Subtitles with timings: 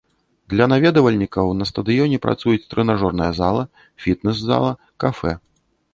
[0.53, 3.63] Для наведвальнікаў на стадыёне працуюць трэнажорная зала,
[4.07, 4.71] фітнес-зала,
[5.05, 5.33] кафэ.